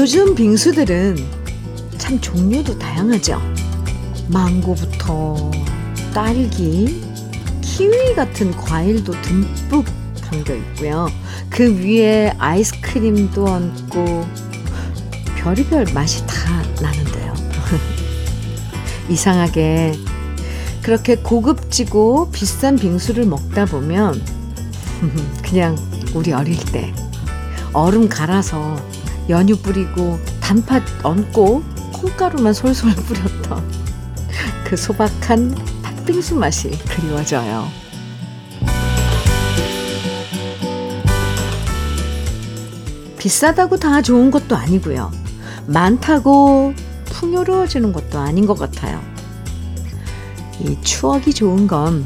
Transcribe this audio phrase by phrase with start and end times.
[0.00, 1.18] 요즘 빙수들은
[1.98, 3.38] 참 종류도 다양하죠.
[4.28, 5.50] 망고부터
[6.14, 7.04] 딸기,
[7.60, 9.84] 키위 같은 과일도 듬뿍
[10.22, 11.06] 담겨 있고요.
[11.50, 14.26] 그 위에 아이스크림도 얹고
[15.36, 17.34] 별의별 맛이 다 나는데요.
[19.10, 19.92] 이상하게
[20.80, 24.18] 그렇게 고급지고 비싼 빙수를 먹다 보면
[25.44, 25.76] 그냥
[26.14, 26.94] 우리 어릴 때
[27.74, 28.78] 얼음 갈아서
[29.30, 31.62] 연유 뿌리고 단팥 얹고
[31.92, 33.64] 콩가루만 솔솔 뿌렸던
[34.64, 37.68] 그 소박한 팥빙수 맛이 그리워져요.
[43.18, 45.12] 비싸다고 다 좋은 것도 아니고요.
[45.66, 46.74] 많다고
[47.06, 49.00] 풍요로워지는 것도 아닌 것 같아요.
[50.58, 52.04] 이 추억이 좋은 건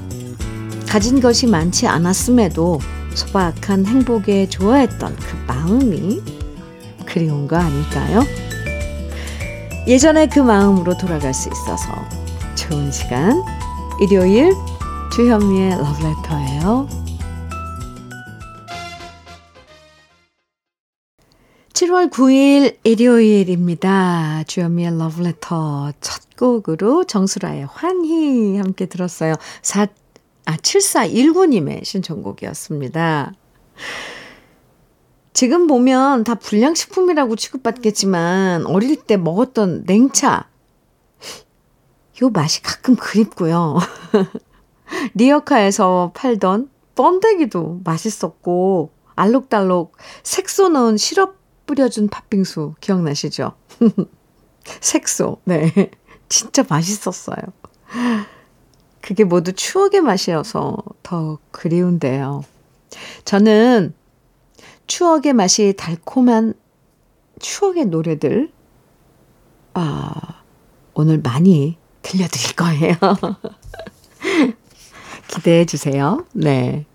[0.89, 2.81] 가진 것이 많지 않았음에도
[3.15, 6.34] 소박한 행복에 좋아했던 그 마음이
[7.15, 8.23] 그리운 거 아닐까요?
[9.87, 11.87] 예전에 그 마음으로 돌아갈 수 있어서
[12.57, 13.41] 좋은 시간
[14.01, 14.53] 일요일
[15.15, 16.89] 주현미의 러브레터예요.
[21.73, 24.43] 7월 9일 일요일입니다.
[24.49, 29.35] 주현미의 러브레터 첫 곡으로 정수라의 환희 함께 들었어요.
[29.63, 29.87] 4,
[30.47, 33.33] 아, 7419님의 신청곡이었습니다.
[35.35, 40.49] 지금 보면 다 불량식품이라고 취급받겠지만 어릴 때 먹었던 냉차
[42.23, 43.79] 요 맛이 가끔 그립고요.
[45.15, 53.55] 리어카에서 팔던 번데기도 맛있었고 알록달록 색소 넣은 시럽 뿌려준 팥빙수 기억나시죠?
[54.81, 55.91] 색소, 네.
[56.29, 57.39] 진짜 맛있었어요.
[59.01, 62.45] 그게 모두 추억의 맛이어서 더 그리운데요.
[63.25, 63.95] 저는
[64.87, 66.55] 추억의 맛이 달콤한
[67.41, 68.53] 추억의 노래들,
[69.75, 70.43] 아,
[70.95, 72.95] 오늘 많이 들려드릴 거예요.
[75.29, 76.25] 기대해 주세요.
[76.33, 76.87] 네.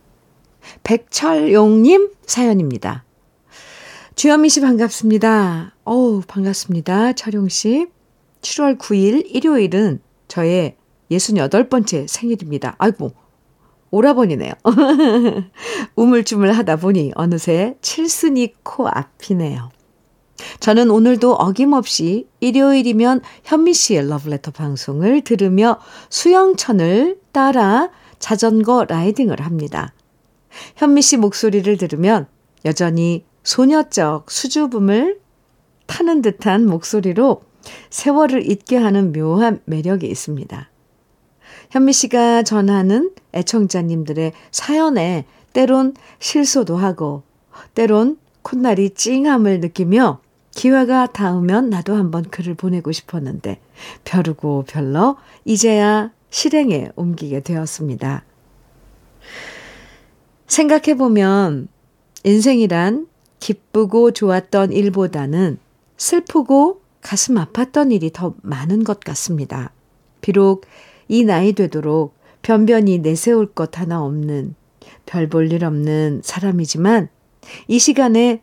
[0.83, 3.03] 백철용님 사연입니다.
[4.15, 5.75] 주현미 씨 반갑습니다.
[5.83, 7.13] 어우, 반갑습니다.
[7.13, 7.87] 철용 씨.
[8.41, 10.77] 7월 9일 일요일은 저의
[11.11, 12.75] 68번째 생일입니다.
[12.77, 13.11] 아이고,
[13.91, 14.53] 오라버니네요.
[15.95, 19.69] 우물쭈물 하다 보니 어느새 칠순이 코앞이네요.
[20.59, 25.79] 저는 오늘도 어김없이 일요일이면 현미 씨의 러브레터 방송을 들으며
[26.09, 27.89] 수영천을 따라
[28.19, 29.93] 자전거 라이딩을 합니다.
[30.75, 32.27] 현미 씨 목소리를 들으면
[32.65, 35.19] 여전히 소녀적 수줍음을
[35.87, 37.41] 타는 듯한 목소리로
[37.89, 40.68] 세월을 잊게 하는 묘한 매력이 있습니다.
[41.69, 47.21] 현미 씨가 전하는 애청자님들의 사연에 때론 실소도 하고
[47.75, 50.19] 때론 콧날이 찡함을 느끼며
[50.51, 53.59] 기회가 닿으면 나도 한번 글을 보내고 싶었는데
[54.03, 58.23] 벼르고 별러 이제야 실행에 옮기게 되었습니다.
[60.47, 61.67] 생각해보면
[62.23, 63.07] 인생이란
[63.39, 65.59] 기쁘고 좋았던 일보다는
[65.97, 69.71] 슬프고 가슴 아팠던 일이 더 많은 것 같습니다.
[70.21, 70.65] 비록
[71.09, 74.55] 이 나이 되도록 변변히 내세울 것 하나 없는
[75.05, 77.09] 별 볼 일 없는 사람이지만
[77.67, 78.41] 이 시간에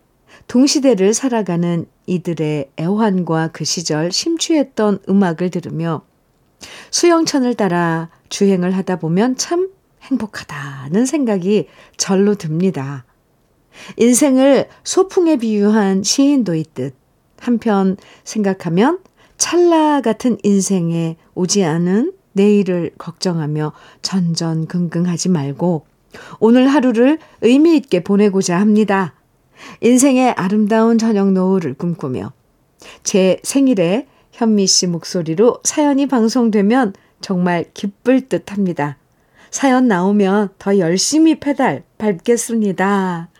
[0.48, 6.02] 동시대를 살아가는 이들의 애환과 그 시절 심취했던 음악을 들으며
[6.90, 9.70] 수영천을 따라 주행을 하다 보면 참
[10.02, 13.04] 행복하다는 생각이 절로 듭니다.
[13.96, 16.94] 인생을 소풍에 비유한 시인도 있듯
[17.38, 19.00] 한편 생각하면
[19.36, 25.86] 찰나 같은 인생에 오지 않은 내일을 걱정하며 전전긍긍하지 말고
[26.38, 29.14] 오늘 하루를 의미 있게 보내고자 합니다.
[29.80, 32.32] 인생의 아름다운 저녁 노을을 꿈꾸며
[33.02, 38.98] 제 생일에 현미 씨 목소리로 사연이 방송되면 정말 기쁠 듯 합니다.
[39.50, 43.30] 사연 나오면 더 열심히 페달 밟겠습니다.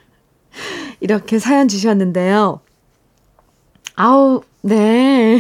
[1.01, 2.61] 이렇게 사연 주셨는데요.
[3.97, 5.39] 아우, 네.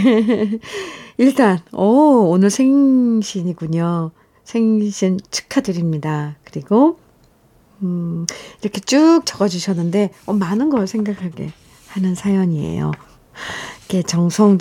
[1.18, 4.10] 일단, 오, 오늘 생신이군요.
[4.44, 6.36] 생신 축하드립니다.
[6.44, 6.98] 그리고,
[7.82, 8.26] 음,
[8.60, 11.52] 이렇게 쭉 적어주셨는데, 어, 많은 걸 생각하게
[11.88, 12.92] 하는 사연이에요.
[13.78, 14.58] 이렇게 정성을,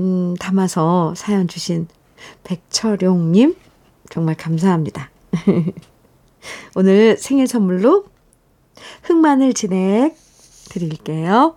[0.00, 1.86] 음, 담아서 사연 주신
[2.42, 3.56] 백철용님,
[4.10, 5.10] 정말 감사합니다.
[6.74, 8.06] 오늘 생일 선물로
[9.02, 10.16] 흑마늘 진액
[10.70, 11.56] 드릴게요.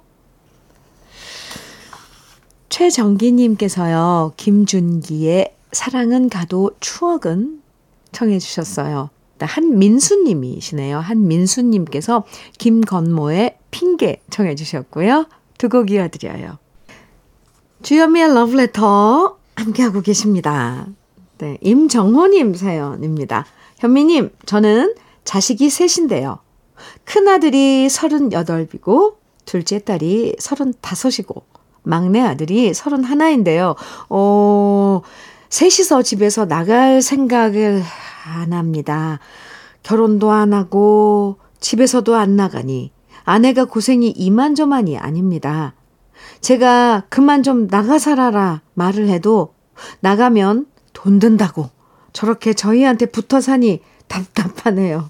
[2.71, 7.61] 최정기님께서요, 김준기의 사랑은 가도 추억은
[8.13, 9.09] 청해 주셨어요.
[9.39, 10.99] 한민수님이시네요.
[10.99, 12.23] 한민수님께서
[12.57, 15.25] 김건모의 핑계 청해 주셨고요.
[15.57, 16.57] 두 곡 이어드려요.
[17.83, 20.87] 주현미의 러브레터 함께하고 계십니다.
[21.39, 23.45] 네, 임정호님 사연입니다.
[23.79, 24.95] 현미님, 저는
[25.25, 26.39] 자식이 셋인데요.
[27.03, 29.15] 큰아들이 38이고,
[29.45, 31.43] 둘째 딸이 35이고,
[31.83, 33.75] 막내 아들이 31인데요.
[34.09, 35.01] 어,
[35.49, 37.83] 셋이서 집에서 나갈 생각을
[38.25, 39.19] 안 합니다.
[39.83, 42.91] 결혼도 안 하고, 집에서도 안 나가니,
[43.23, 45.73] 아내가 고생이 이만저만이 아닙니다.
[46.39, 49.53] 제가 그만 좀 나가 살아라 말을 해도
[49.99, 51.69] 나가면 돈 든다고
[52.13, 55.09] 저렇게 저희한테 붙어 사니 답답하네요.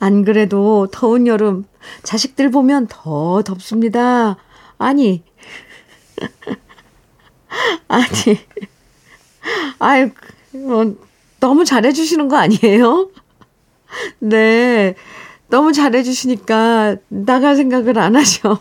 [0.00, 1.64] 안 그래도 더운 여름
[2.02, 4.36] 자식들 보면 더 덥습니다.
[4.76, 5.22] 아니,
[7.88, 8.06] 아니,
[9.78, 10.10] 아유,
[10.52, 10.96] 뭐,
[11.40, 13.10] 너무 잘해주시는 거 아니에요?
[14.20, 14.94] 네,
[15.48, 18.60] 너무 잘해주시니까 나갈 생각을 안 하셔.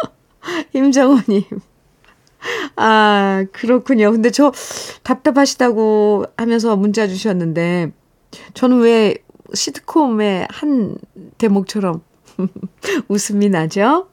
[0.72, 1.44] 임정호님.
[2.76, 4.12] 아, 그렇군요.
[4.12, 4.52] 근데 저
[5.02, 7.92] 답답하시다고 하면서 문자 주셨는데,
[8.54, 9.16] 저는 왜
[9.52, 10.96] 시트콤의 한
[11.38, 12.02] 대목처럼
[13.08, 14.08] 웃음이 나죠?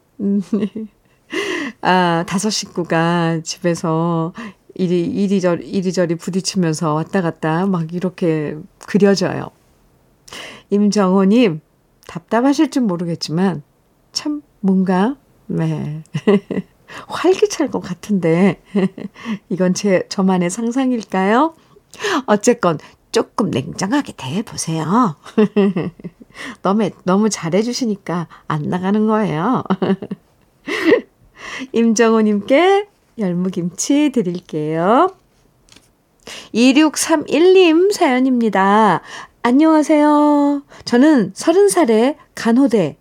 [1.80, 4.32] 아, 다섯 식구가 집에서
[4.74, 9.50] 이리, 이리저리, 이리저리 부딪히면서 왔다 갔다 막 이렇게 그려져요.
[10.70, 11.60] 임정호님,
[12.06, 13.62] 답답하실 줄 모르겠지만,
[14.12, 15.16] 참 뭔가,
[15.46, 16.02] 네.
[17.06, 18.60] 활기찰 것 같은데,
[19.48, 21.54] 이건 제, 저만의 상상일까요?
[22.26, 22.78] 어쨌건,
[23.10, 25.16] 조금 냉정하게 대해보세요.
[26.62, 29.64] 너무, 너무 잘해주시니까 안 나가는 거예요.
[31.72, 32.88] 임정호님께
[33.18, 35.10] 열무김치 드릴게요.
[36.54, 39.00] 2631님 사연입니다.
[39.42, 40.62] 안녕하세요.
[40.84, 42.96] 저는 30살에 간호대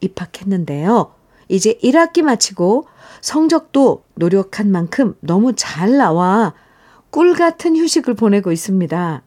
[0.00, 1.14] 입학했는데요.
[1.48, 2.86] 이제 1학기 마치고
[3.20, 6.54] 성적도 노력한 만큼 너무 잘 나와
[7.10, 9.22] 꿀 같은 휴식을 보내고 있습니다.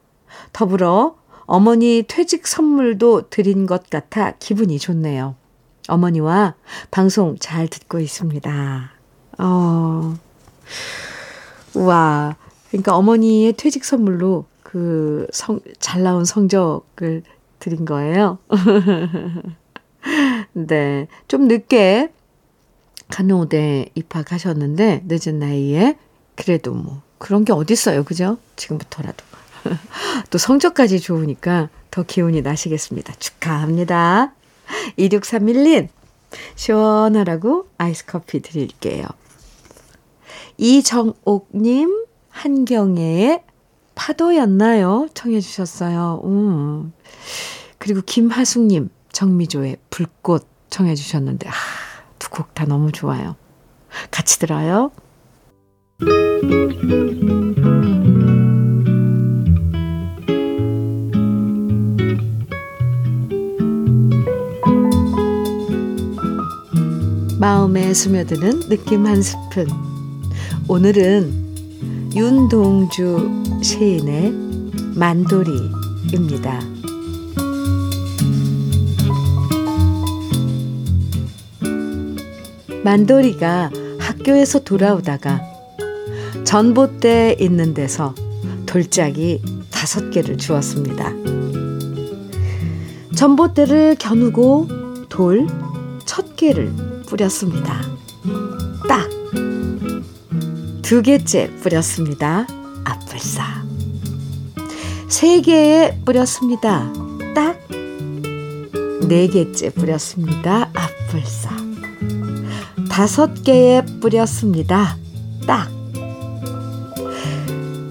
[0.52, 1.16] 더불어
[1.46, 5.36] 어머니 퇴직 선물도 드린 것 같아 기분이 좋네요.
[5.88, 6.56] 어머니와
[6.92, 8.92] 방송 잘 듣고 있습니다.
[9.40, 10.16] 어,
[11.76, 12.36] 와.
[12.70, 17.24] 그러니까 어머니의 퇴직 선물로 그 성, 잘 나온 성적을
[17.60, 18.40] 드린 거예요.
[20.54, 21.08] 네.
[21.28, 22.12] 좀 늦게
[23.10, 25.98] 간호대 입학하셨는데, 늦은 나이에.
[26.36, 28.04] 그래도 뭐, 그런 게 어딨어요.
[28.04, 28.38] 그죠?
[28.56, 29.24] 지금부터라도.
[30.32, 33.14] 또 성적까지 좋으니까 더 기운이 나시겠습니다.
[33.20, 34.34] 축하합니다.
[34.98, 35.88] 2631님,
[36.56, 39.06] 시원하라고 아이스 커피 드릴게요.
[40.58, 43.44] 이정옥님, 한경애의
[43.96, 45.08] 파도였나요?
[45.14, 46.22] 청해 주셨어요.
[46.24, 46.94] 음.
[47.78, 51.54] 그리고 김하숙님, 정미조의 불꽃 청해 주셨는데, 아,
[52.20, 53.36] 두 곡 다 너무 좋아요.
[54.10, 54.92] 같이 들어요.
[67.44, 69.68] 마음에 스며드는 느낌 한 스푼.
[70.70, 74.32] 오늘은 윤동주 시인의
[74.96, 76.62] 만돌이입니다.
[82.82, 85.42] 만돌이가 학교에서 돌아오다가
[86.46, 88.16] 전봇대 있는 데서
[88.66, 91.12] 돌짝이 다섯 개를 주었습니다.
[93.14, 95.74] 전봇대를 겨누고 돌
[96.06, 96.72] 첫 개를
[97.14, 97.80] 뿌렸습니다.
[98.90, 99.08] 딱!
[100.82, 102.48] 두 개째 뿌렸습니다.
[102.86, 103.44] 앞불사.
[105.10, 106.92] 세 개에 뿌렸습니다.
[107.36, 107.60] 딱!
[109.08, 110.72] 네 개째 뿌렸습니다.
[110.74, 111.52] 앞불사.
[112.90, 114.98] 다섯 개에 뿌렸습니다.
[115.46, 115.70] 딱!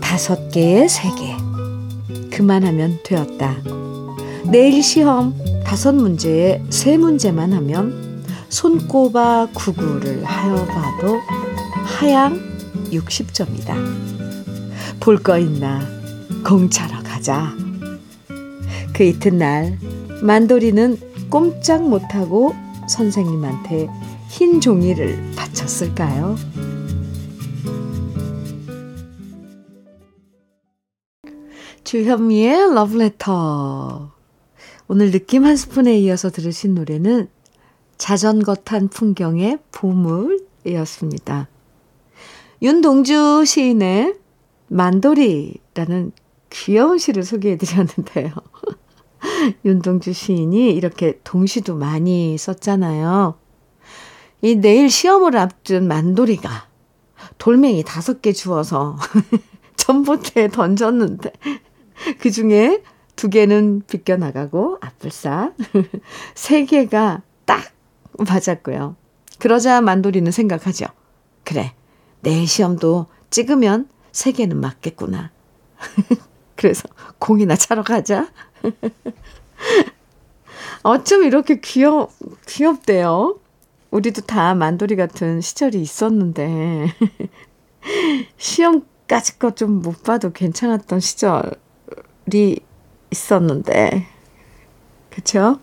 [0.00, 1.36] 다섯 개에 세 개.
[2.36, 3.56] 그만하면 되었다.
[4.50, 5.32] 내일 시험
[5.64, 8.11] 다섯 문제에 세 문제만 하면
[8.52, 11.18] 손꼽아 구구를 하여 봐도
[11.86, 12.38] 하양
[12.90, 13.72] 60점이다.
[15.00, 15.80] 볼 거 있나
[16.46, 17.56] 공차러 가자.
[18.94, 19.78] 그 이튿날
[20.22, 22.54] 만돌이는 꼼짝 못하고
[22.90, 23.88] 선생님한테
[24.28, 26.36] 흰 종이를 바쳤을까요?
[31.84, 34.12] 주현미의 러브레터.
[34.88, 37.28] 오늘 느낌 한 스푼에 이어서 들으신 노래는
[38.02, 41.46] 자전거 탄 풍경의 보물이었습니다.
[42.60, 44.16] 윤동주 시인의
[44.66, 46.10] 만돌이라는
[46.50, 48.32] 귀여운 시를 소개해 드렸는데요.
[49.64, 53.38] 윤동주 시인이 이렇게 동시도 많이 썼잖아요.
[54.40, 56.50] 이 내일 시험을 앞둔 만돌이가
[57.38, 58.96] 돌멩이 다섯 개 주워서
[59.76, 61.30] 전봇대에 던졌는데
[62.18, 62.82] 그 중에
[63.14, 65.54] 두 개는 비껴나가고 앞불싹
[66.34, 67.62] 세 개가 딱
[68.18, 68.96] 맞았고요.
[69.38, 70.86] 그러자 만돌이는 생각하죠.
[71.44, 71.72] 그래,
[72.20, 75.30] 내일 시험도 찍으면 세 개는 맞겠구나.
[76.56, 76.88] 그래서
[77.18, 78.28] 공이나 차러 가자.
[80.82, 82.08] 어쩜 이렇게 귀여,
[82.46, 83.38] 귀엽대요.
[83.90, 86.86] 우리도 다 만돌이 같은 시절이 있었는데,
[88.36, 92.60] 시험까지 거 좀 못 봐도 괜찮았던 시절이
[93.10, 94.06] 있었는데,
[95.10, 95.60] 그쵸?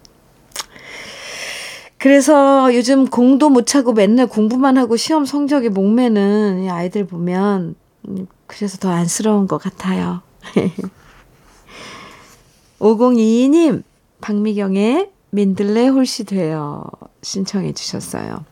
[2.00, 7.75] 그래서 요즘 공도 못 차고 맨날 공부만 하고 시험 성적에 목매는 이 아이들 보면,
[8.08, 10.22] 음, 그래서 더 안쓰러운 것 같아요.
[12.79, 13.84] 5022님,
[14.22, 16.86] 박미경의 민들레 홀씨 되어
[17.22, 18.46] 신청해 주셨어요.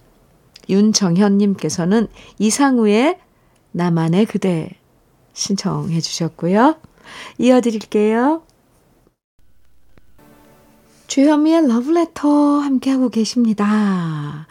[0.70, 2.08] 윤정현님께서는
[2.40, 3.18] 이상우의
[3.72, 4.70] 나만의 그대
[5.34, 6.76] 신청해 주셨고요.
[7.38, 8.42] 이어드릴게요.
[11.08, 14.46] 주현미의 러브레터 함께하고 계십니다.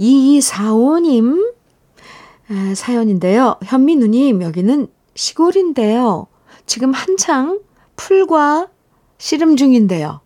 [0.00, 1.54] 2245님
[2.74, 3.56] 사연인데요.
[3.62, 6.26] 현미 누님, 여기는 시골인데요.
[6.66, 7.60] 지금 한창
[7.96, 8.68] 풀과
[9.18, 10.20] 씨름 중인데요.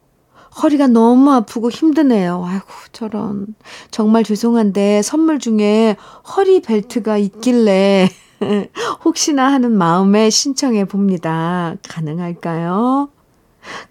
[0.63, 2.43] 허리가 너무 아프고 힘드네요.
[2.47, 3.47] 아이고, 저런.
[3.91, 5.97] 정말 죄송한데 선물 중에
[6.37, 8.09] 허리 벨트가 있길래
[9.05, 11.75] 혹시나 하는 마음에 신청해 봅니다.
[11.89, 13.11] 가능할까요?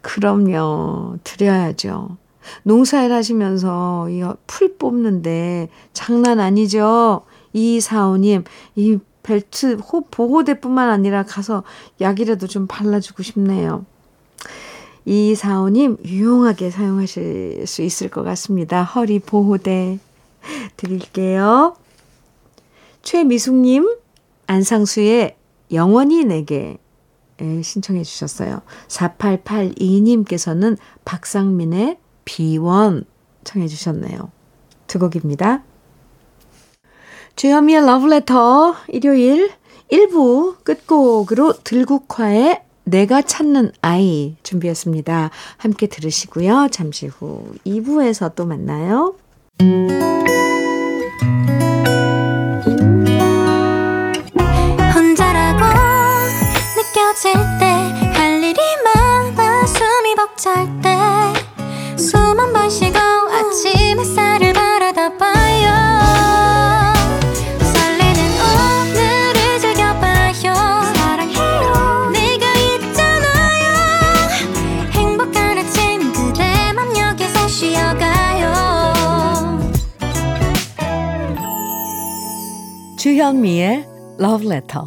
[0.01, 1.17] 그럼요.
[1.23, 2.17] 드려야죠.
[2.63, 7.23] 농사일 하시면서 이 풀 뽑는데 장난 아니죠?
[7.53, 8.43] 이 사오님,
[8.75, 9.77] 이 벨트
[10.11, 11.63] 보호대뿐만 아니라 가서
[11.99, 13.85] 약이라도 좀 발라주고 싶네요.
[15.05, 18.83] 이 사오님 유용하게 사용하실 수 있을 것 같습니다.
[18.83, 19.99] 허리 보호대
[20.77, 21.75] 드릴게요.
[23.01, 23.87] 최미숙님
[24.47, 25.35] 안상수의
[25.71, 26.77] 영원히 내게
[27.39, 28.61] 신청해 주셨어요.
[28.87, 33.05] 4882님께서는 박상민의 비원
[33.43, 34.31] 청해 주셨네요.
[34.87, 35.63] 두 곡입니다.
[37.35, 39.51] 주현미의 러브레터 일요일
[39.91, 45.31] 1부 끝곡으로 들국화의 내가 찾는 아이 준비했습니다.
[45.57, 46.69] 함께 들으시고요.
[46.71, 49.15] 잠시 후 2부에서 또 만나요.
[83.25, 83.87] 주현미의
[84.19, 84.85] Love Letter.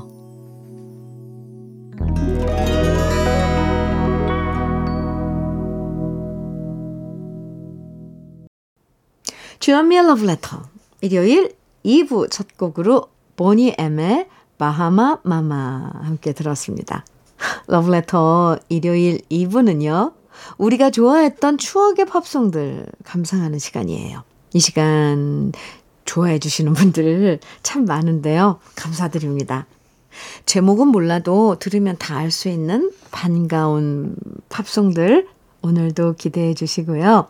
[9.58, 10.62] 주현미의 Love Letter.
[11.00, 17.04] 일요일 2부 첫 곡으로 보니 M의 바하마 마마 함께 들었습니다.
[17.92, 20.12] Letter 일요일 2부는요.
[20.58, 24.22] 우리가 좋아했던 추억의 팝송들 감상하는 시간이에요.
[24.54, 25.52] 이 시간
[26.08, 28.60] 좋아해 주시는 분들 참 많은데요.
[28.76, 29.66] 감사드립니다.
[30.46, 34.16] 제목은 몰라도 들으면 다 알 수 있는 반가운
[34.48, 35.28] 팝송들
[35.62, 37.28] 오늘도 기대해 주시고요.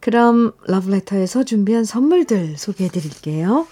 [0.00, 3.66] 그럼 러브레터에서 준비한 선물들 소개해 드릴게요.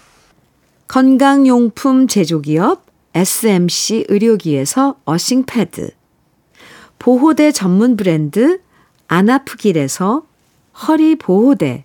[0.87, 5.91] 건강용품 제조기업 SMC 의료기에서 어싱패드
[6.99, 8.59] 보호대 전문 브랜드
[9.07, 10.25] 안아프길에서
[10.87, 11.84] 허리 보호대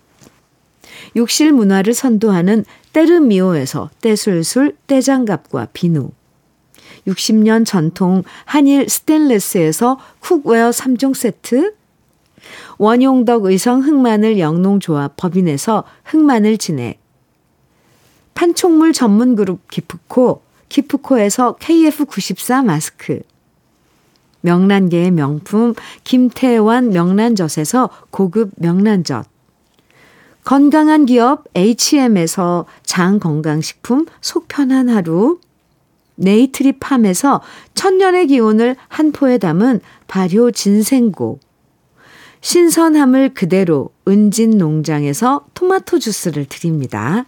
[1.15, 6.11] 욕실 문화를 선도하는 때르미오에서 떼술술 떼장갑과 비누.
[7.07, 11.73] 60년 전통 한일 스텐레스에서 cookware 3종 세트,
[12.77, 16.99] 원용덕 의성 흑마늘 영농조합 법인에서 흑마늘 진액,
[18.33, 23.21] 판촉물 전문 그룹 기프코, 기프코에서 KF94 마스크,
[24.41, 29.30] 명란계의 명품 김태환 명란젓에서 고급 명란젓,
[30.43, 35.39] 건강한 기업 HM에서 장건강식품 속편한 하루,
[36.15, 37.41] 네이트리 팜에서
[37.73, 41.39] 천년의 기운을 한 포에 담은 발효 진생고,
[42.41, 47.25] 신선함을 그대로 은진 농장에서 토마토 주스를 드립니다.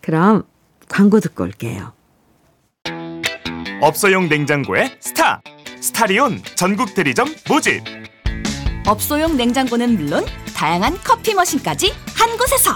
[0.00, 0.44] 그럼
[0.88, 1.92] 광고 듣고 올게요.
[3.80, 5.42] 업소용 냉장고의 스타!
[5.80, 7.82] 스타리온 전국 대리점 모집!
[8.86, 10.24] 업소용 냉장고는 물론
[10.64, 12.70] 다양한 커피 machine까지 한 곳에서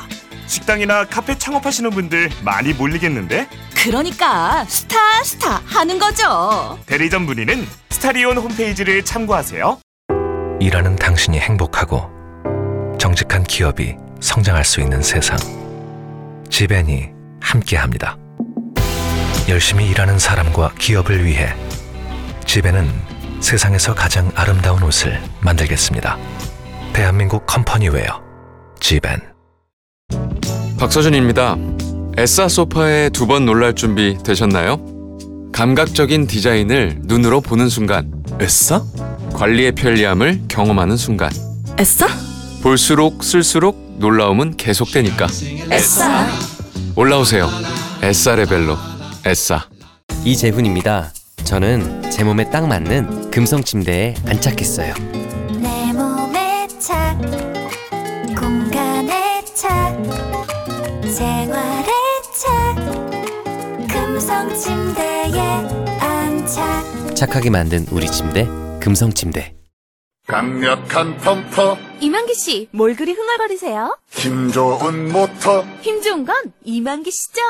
[0.47, 3.49] 식당이나 카페 창업하시는 분들 많이 몰리겠는데?
[3.75, 6.79] 그러니까 스타 스타 하는 거죠.
[6.85, 9.81] 대리점 문의는 스타리온 홈페이지를 참고하세요.
[10.61, 12.11] 일하는 당신이 행복하고
[12.99, 15.39] 정직한 기업이 성장할 수 있는 세상.
[16.51, 17.09] 지벤이
[17.41, 18.19] 함께합니다.
[19.49, 21.55] 열심히 일하는 사람과 기업을 위해
[22.45, 22.87] 지벤은
[23.41, 26.19] 세상에서 가장 아름다운 옷을 만들겠습니다.
[27.03, 28.21] 대한민국 컴퍼니웨어
[28.81, 29.21] 지벤
[30.81, 31.57] 박서준입니다.
[32.17, 34.81] 에싸 소파에 두 번 놀랄 준비 되셨나요?
[35.53, 38.83] 감각적인 디자인을 눈으로 보는 순간 에싸?
[39.33, 41.31] 관리의 편리함을 경험하는 순간
[41.79, 42.09] 에싸?
[42.65, 45.29] 볼수록 쓸수록 놀라움은 계속되니까
[45.71, 46.27] 에싸.
[46.97, 47.49] 올라오세요.
[48.03, 48.77] 에싸 레벨로
[49.25, 49.69] 에싸.
[50.25, 51.13] 이재훈입니다.
[51.45, 54.95] 저는 제 몸에 딱 맞는 금성 침대에 안착했어요.
[64.19, 65.31] 금성 침대에
[66.01, 68.49] 안착 착하게 만든 우리 침대
[68.83, 69.55] 금성 침대.
[70.27, 73.97] 강력한 펌프, 이만기 씨, 뭘 그리 흥얼거리세요?
[74.11, 77.41] 힘 좋은 모터, 힘 좋은 건 이만기 씨죠.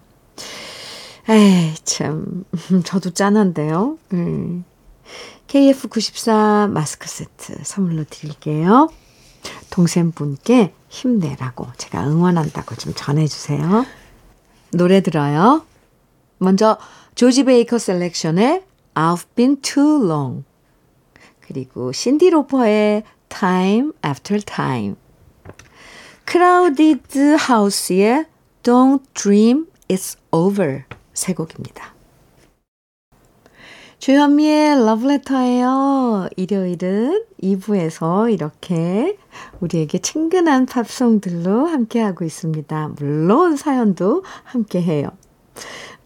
[1.28, 2.44] 에이, 참.
[2.84, 3.98] 저도 짠한데요.
[4.12, 4.64] 음.
[5.46, 8.88] KF94 마스크 세트 선물로 드릴게요.
[9.70, 13.84] 동생분께 힘내라고 제가 응원한다고 좀 전해주세요.
[14.72, 15.64] 노래 들어요.
[16.38, 16.78] 먼저
[17.14, 20.44] 조지 베이커 셀렉션의 I've been too long
[21.40, 24.96] 그리고 신디 로퍼의 Time After Time
[26.24, 28.26] 크라우디드 하우스의
[28.62, 30.82] Don't Dream It's Over
[31.14, 31.97] 세 곡입니다.
[33.98, 36.28] 주현미의 러브레터예요.
[36.36, 39.18] 일요일은 2부에서 이렇게
[39.60, 42.92] 우리에게 친근한 팝송들로 함께하고 있습니다.
[42.96, 45.10] 물론 사연도 함께해요.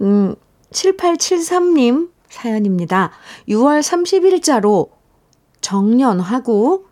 [0.00, 0.34] 음,
[0.70, 3.10] 7873님 사연입니다.
[3.48, 4.88] 6월 30일자로
[5.60, 6.86] 정년하고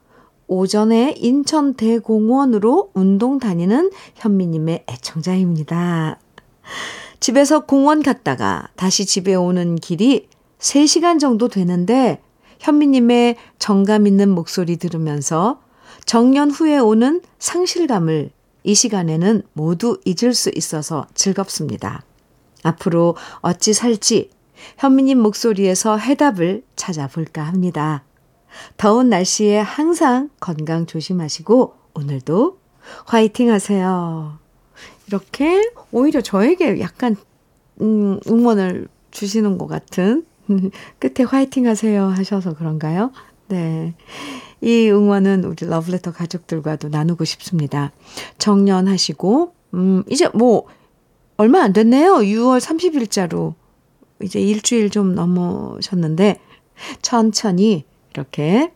[0.49, 6.19] 오전에 인천 대공원으로 운동 다니는 현미님의 애청자입니다.
[7.21, 10.29] 집에서 공원 갔다가 다시 집에 오는 길이
[10.61, 12.23] 3시간 정도 되는데
[12.61, 15.61] 현미님의 정감 있는 목소리 들으면서
[16.05, 18.31] 정년 후에 오는 상실감을
[18.63, 22.03] 이 시간에는 모두 잊을 수 있어서 즐겁습니다.
[22.63, 24.31] 앞으로 어찌 살지
[24.77, 28.05] 현미님 목소리에서 해답을 찾아볼까 합니다.
[28.77, 32.59] 더운 날씨에 항상 건강 조심하시고 오늘도
[33.07, 34.39] 화이팅 하세요.
[35.07, 37.17] 이렇게 오히려 저에게 약간
[37.81, 40.27] 음, 응원을 주시는 것 같은
[40.99, 43.13] 끝에 화이팅 하세요 하셔서 그런가요?
[43.49, 43.95] 네.
[44.61, 47.93] 이 응원은 우리 러브레터 가족들과도 나누고 싶습니다.
[48.39, 50.67] 정년하시고, 음, 이제 뭐,
[51.37, 52.17] 얼마 안 됐네요.
[52.19, 53.55] 6월 30일자로.
[54.23, 56.41] 이제 일주일 좀 넘으셨는데,
[57.01, 58.73] 천천히 이렇게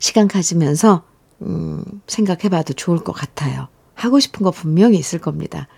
[0.00, 1.04] 시간 가지면서,
[1.42, 3.68] 음, 생각해 봐도 좋을 것 같아요.
[3.94, 5.68] 하고 싶은 거 분명히 있을 겁니다.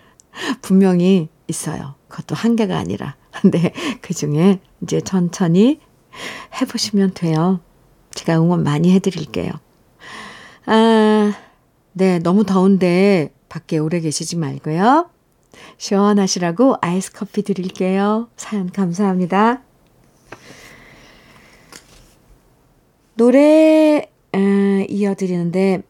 [0.61, 1.95] 분명히 있어요.
[2.07, 3.15] 그것도 한계가 아니라.
[3.41, 3.71] 근데
[4.01, 5.79] 그 중에 이제 천천히
[6.61, 7.59] 해보시면 돼요.
[8.11, 9.51] 제가 응원 많이 해드릴게요.
[10.65, 11.33] 아,
[11.93, 15.09] 네, 너무 더운데 밖에 오래 계시지 말고요.
[15.77, 18.29] 시원하시라고 아이스 커피 드릴게요.
[18.35, 19.61] 사연 감사합니다.
[23.15, 25.83] 노래 에, 이어드리는데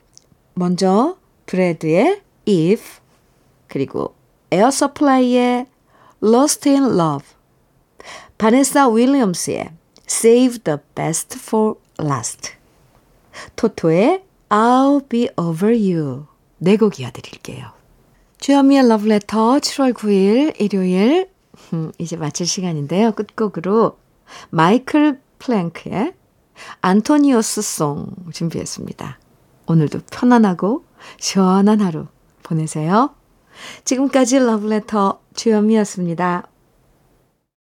[0.53, 2.83] 먼저 브레드의 If
[3.67, 4.13] 그리고
[4.51, 5.65] 에어 서플라이의
[6.23, 7.34] Lost in Love
[8.37, 9.71] 바네사 윌리엄스의
[10.09, 12.53] Save the Best for Last
[13.55, 16.25] 토토의 I'll Be Over You
[16.59, 17.71] 네 곡 이어드릴게요.
[18.39, 21.29] 주현미의 러브레터 7월 9일 일요일
[21.73, 23.11] 음, 이제 마칠 시간인데요.
[23.13, 23.97] 끝곡으로
[24.49, 26.13] 마이클 프랭크스의
[26.81, 29.19] Antonio's Song 준비했습니다.
[29.67, 30.85] 오늘도 편안하고
[31.19, 32.07] 시원한 하루
[32.43, 33.15] 보내세요.
[33.83, 36.47] 지금까지 러브레터 주현미였습니다.